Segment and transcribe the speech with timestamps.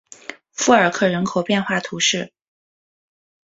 [0.51, 2.33] 富尔克人口变化图示